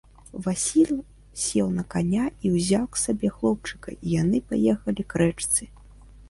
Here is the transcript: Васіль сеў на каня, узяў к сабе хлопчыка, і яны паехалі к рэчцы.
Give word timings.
Васіль 0.45 0.93
сеў 1.41 1.67
на 1.75 1.83
каня, 1.95 2.23
узяў 2.53 2.87
к 2.97 3.01
сабе 3.03 3.27
хлопчыка, 3.35 3.89
і 4.03 4.07
яны 4.21 4.37
паехалі 4.55 5.01
к 5.15 5.23
рэчцы. 5.25 5.63